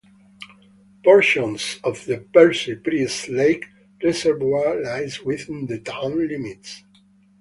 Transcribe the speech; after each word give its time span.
Portions 1.03 1.77
of 1.83 2.05
the 2.05 2.25
Percy 2.33 2.73
Priest 2.75 3.29
Lake 3.29 3.67
reservoir 4.03 4.81
lies 4.81 5.21
within 5.21 5.67
the 5.67 5.77
town 5.77 6.17
limits. 6.27 6.83